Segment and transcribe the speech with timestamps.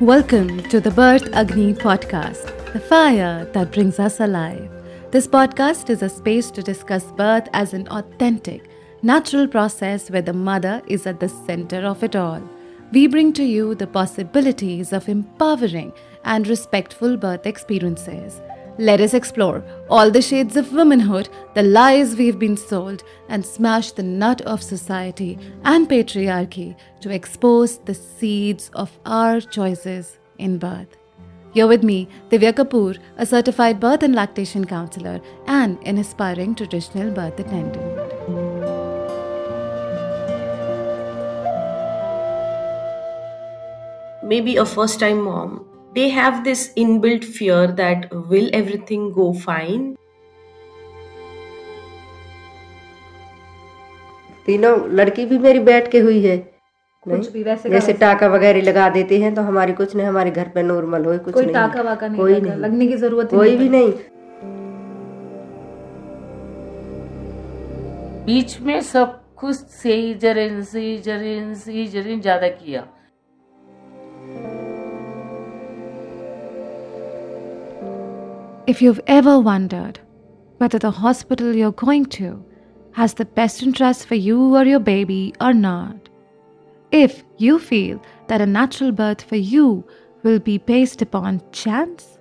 [0.00, 4.70] Welcome to the Birth Agni podcast, the fire that brings us alive.
[5.10, 8.68] This podcast is a space to discuss birth as an authentic,
[9.02, 12.42] natural process where the mother is at the center of it all.
[12.92, 15.92] We bring to you the possibilities of empowering
[16.24, 18.40] and respectful birth experiences.
[18.78, 23.92] Let us explore all the shades of womanhood, the lies we've been sold, and smash
[23.92, 30.96] the nut of society and patriarchy to expose the seeds of our choices in birth.
[31.52, 37.12] You're with me, Divya Kapoor, a certified birth and lactation counselor and an aspiring traditional
[37.12, 37.76] birth attendant.
[44.24, 49.84] Maybe a first time mom they have this inbuilt fear that will everything go fine?
[54.46, 56.36] तीनों लड़की भी मेरी बैठ के हुई है।
[57.06, 60.48] कुछ भी वैसे जैसे टाका वगैरह लगा देते हैं तो हमारी कुछ नहीं हमारे घर
[60.54, 63.36] पे नॉर्मल हो कुछ कोई नहीं। टाका वाका नहीं कोई नहीं। लगने की ज़रूरत ही
[63.36, 63.92] कोई भी नहीं
[68.26, 72.84] बीच में सब कुछ सीजरिन सीजरिन सीजरिन ज़्यादा किया।
[78.66, 80.00] If you've ever wondered
[80.56, 82.42] whether the hospital you're going to
[82.92, 86.08] has the best interest for you or your baby or not,
[86.90, 89.84] if you feel that a natural birth for you
[90.22, 92.18] will be based upon chance,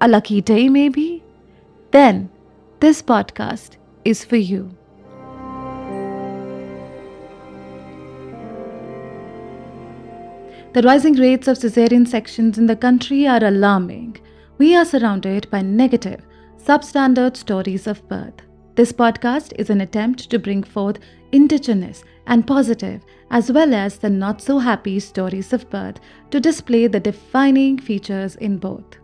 [0.00, 1.22] a lucky day maybe,
[1.90, 2.30] then
[2.80, 4.74] this podcast is for you.
[10.72, 14.16] The rising rates of cesarean sections in the country are alarming
[14.62, 16.24] we are surrounded by negative,
[16.56, 18.42] substandard stories of birth.
[18.76, 21.00] This podcast is an attempt to bring forth
[21.32, 23.00] indigenous and positive,
[23.32, 25.98] as well as the not so happy stories of birth
[26.30, 28.98] to display the defining features in both.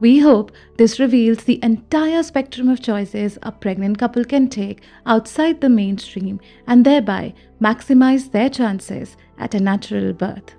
[0.00, 5.62] We hope this reveals the entire spectrum of choices a pregnant couple can take outside
[5.62, 7.32] the mainstream and thereby
[7.62, 10.54] maximize their chances at a natural birth.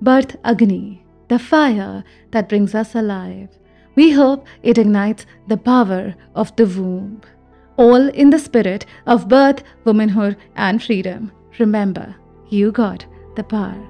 [0.00, 1.03] Birth Agni
[1.34, 3.48] the fire that brings us alive.
[3.96, 7.22] We hope it ignites the power of the womb.
[7.76, 11.32] All in the spirit of birth, womanhood, and freedom.
[11.58, 12.14] Remember,
[12.50, 13.82] you got the power.